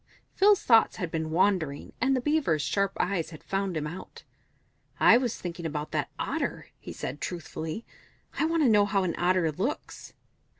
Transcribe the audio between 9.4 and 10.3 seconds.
looks."